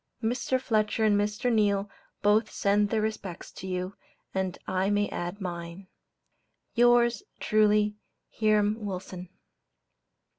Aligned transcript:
Mr. 0.23 0.59
Fletcher 0.59 1.03
and 1.03 1.15
Mr. 1.15 1.53
Neale 1.53 1.87
both 2.23 2.49
send 2.49 2.89
their 2.89 3.03
respects 3.03 3.51
to 3.51 3.67
you, 3.67 3.93
and 4.33 4.57
I 4.65 4.89
may 4.89 5.07
add 5.09 5.39
mine. 5.39 5.89
Yours 6.73 7.21
truly, 7.39 7.97
HIRAM 8.31 8.83
WILSON. 8.83 9.29